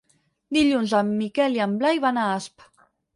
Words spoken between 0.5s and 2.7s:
Dilluns en Miquel i en Blai van a Asp.